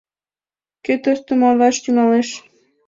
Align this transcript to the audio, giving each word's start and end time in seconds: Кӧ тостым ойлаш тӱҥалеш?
Кӧ 0.85 0.93
тостым 1.03 1.39
ойлаш 1.47 1.75
тӱҥалеш? 1.83 2.29